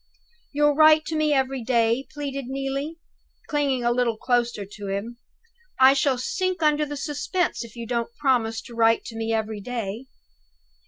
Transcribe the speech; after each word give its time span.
"You'll 0.51 0.73
write 0.73 1.05
to 1.05 1.15
me 1.15 1.31
every 1.31 1.63
day?" 1.63 2.07
pleaded 2.11 2.45
Neelie, 2.47 2.97
clinging 3.47 3.83
a 3.83 3.91
little 3.91 4.17
closer 4.17 4.65
to 4.65 4.87
him. 4.87 5.19
"I 5.79 5.93
shall 5.93 6.17
sink 6.17 6.63
under 6.63 6.87
the 6.87 6.97
suspense, 6.97 7.63
if 7.63 7.75
you 7.75 7.85
don't 7.85 8.11
promise 8.17 8.63
to 8.63 8.73
write 8.73 9.05
to 9.05 9.15
me 9.15 9.31
every 9.31 9.61
day." 9.61 10.07